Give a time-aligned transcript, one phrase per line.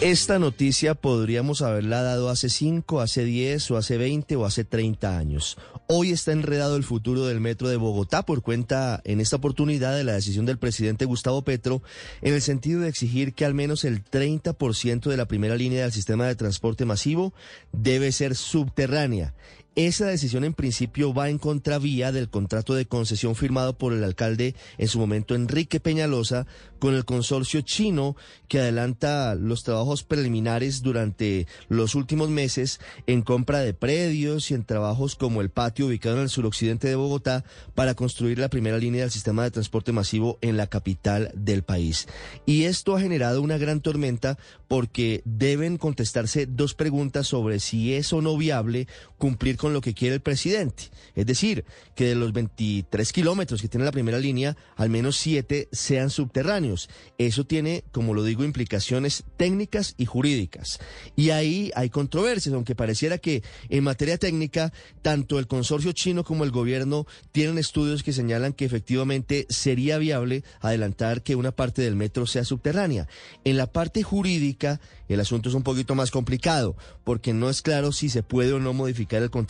[0.00, 5.18] Esta noticia podríamos haberla dado hace 5, hace 10 o hace 20 o hace 30
[5.18, 5.58] años.
[5.88, 10.04] Hoy está enredado el futuro del metro de Bogotá por cuenta en esta oportunidad de
[10.04, 11.82] la decisión del presidente Gustavo Petro
[12.22, 15.92] en el sentido de exigir que al menos el 30% de la primera línea del
[15.92, 17.34] sistema de transporte masivo
[17.72, 19.34] debe ser subterránea.
[19.76, 24.56] Esa decisión en principio va en contravía del contrato de concesión firmado por el alcalde
[24.78, 26.46] en su momento Enrique Peñalosa
[26.80, 28.16] con el consorcio chino
[28.48, 34.64] que adelanta los trabajos preliminares durante los últimos meses en compra de predios y en
[34.64, 37.44] trabajos como el patio ubicado en el suroccidente de Bogotá
[37.76, 42.08] para construir la primera línea del sistema de transporte masivo en la capital del país.
[42.44, 48.12] Y esto ha generado una gran tormenta porque deben contestarse dos preguntas sobre si es
[48.12, 50.84] o no viable cumplir con lo que quiere el presidente.
[51.14, 55.68] Es decir, que de los 23 kilómetros que tiene la primera línea, al menos 7
[55.70, 56.88] sean subterráneos.
[57.18, 60.78] Eso tiene, como lo digo, implicaciones técnicas y jurídicas.
[61.14, 64.72] Y ahí hay controversias, aunque pareciera que en materia técnica,
[65.02, 70.42] tanto el consorcio chino como el gobierno tienen estudios que señalan que efectivamente sería viable
[70.60, 73.08] adelantar que una parte del metro sea subterránea.
[73.44, 77.92] En la parte jurídica, el asunto es un poquito más complicado, porque no es claro
[77.92, 79.49] si se puede o no modificar el contrato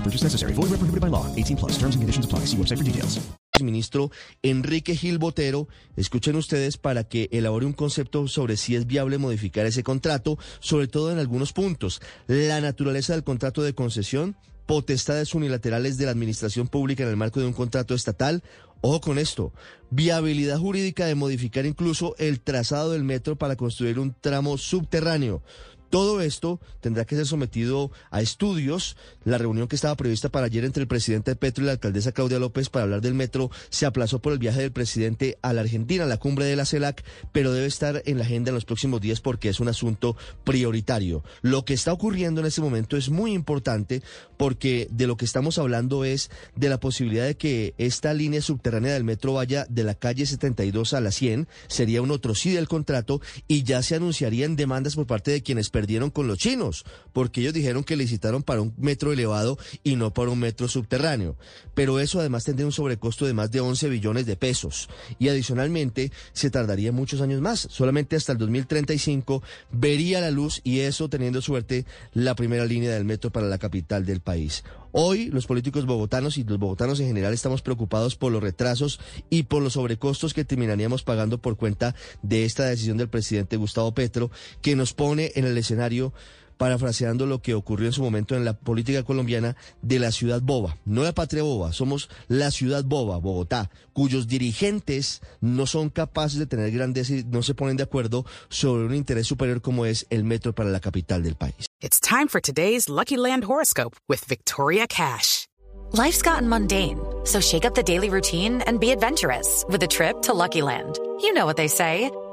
[0.00, 0.54] No purchase necessary.
[0.54, 1.26] Void where prohibited by law.
[1.36, 1.72] 18 plus.
[1.72, 2.46] Terms and conditions apply.
[2.46, 3.20] See website for details.
[3.62, 4.10] ministro
[4.42, 9.66] Enrique Gil Botero, escuchen ustedes para que elabore un concepto sobre si es viable modificar
[9.66, 12.00] ese contrato, sobre todo en algunos puntos.
[12.26, 14.34] La naturaleza del contrato de concesión,
[14.64, 18.42] potestades unilaterales de la administración pública en el marco de un contrato estatal.
[18.80, 19.52] Ojo con esto,
[19.90, 25.42] viabilidad jurídica de modificar incluso el trazado del metro para construir un tramo subterráneo.
[25.90, 28.96] Todo esto tendrá que ser sometido a estudios.
[29.24, 32.38] La reunión que estaba prevista para ayer entre el presidente Petro y la alcaldesa Claudia
[32.38, 36.04] López para hablar del metro se aplazó por el viaje del presidente a la Argentina,
[36.04, 39.00] a la cumbre de la CELAC, pero debe estar en la agenda en los próximos
[39.00, 41.24] días porque es un asunto prioritario.
[41.42, 44.02] Lo que está ocurriendo en este momento es muy importante
[44.36, 48.94] porque de lo que estamos hablando es de la posibilidad de que esta línea subterránea
[48.94, 52.68] del metro vaya de la calle 72 a la 100, sería un otro sí del
[52.68, 57.40] contrato y ya se anunciarían demandas por parte de quienes perdieron con los chinos, porque
[57.40, 61.36] ellos dijeron que licitaron para un metro elevado y no para un metro subterráneo.
[61.74, 64.90] Pero eso además tendría un sobrecosto de más de 11 billones de pesos.
[65.18, 67.66] Y adicionalmente se tardaría muchos años más.
[67.70, 69.42] Solamente hasta el 2035
[69.72, 74.04] vería la luz y eso teniendo suerte la primera línea del metro para la capital
[74.04, 74.62] del país.
[74.92, 78.98] Hoy los políticos bogotanos y los bogotanos en general estamos preocupados por los retrasos
[79.30, 83.94] y por los sobrecostos que terminaríamos pagando por cuenta de esta decisión del presidente Gustavo
[83.94, 86.12] Petro, que nos pone en el escenario
[86.60, 90.76] parafraseando lo que ocurrió en su momento en la política colombiana de la ciudad boba.
[90.84, 96.44] No la patria boba, somos la ciudad boba, Bogotá, cuyos dirigentes no son capaces de
[96.44, 100.22] tener grandes y no se ponen de acuerdo sobre un interés superior como es el
[100.24, 101.64] metro para la capital del país.
[101.80, 105.46] It's time for today's Lucky Land horoscope with Victoria Cash.
[105.92, 110.20] Life's gotten mundane, so shake up the daily routine and be adventurous with a trip
[110.22, 110.98] to Lucky Land.
[111.22, 112.10] You know what they say.